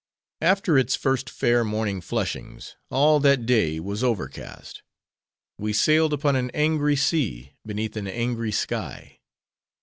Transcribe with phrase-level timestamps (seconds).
[0.41, 4.81] After its first fair morning flushings, all that day was overcast.
[5.59, 9.19] We sailed upon an angry sea, beneath an angry sky.